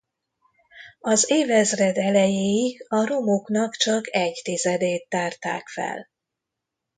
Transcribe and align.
Az 0.99 1.31
évezred 1.31 1.97
elejéig 1.97 2.85
a 2.87 3.05
romoknak 3.05 3.73
csak 3.75 4.03
egytizedét 4.15 5.09
tárták 5.09 5.67
fel. 5.67 6.07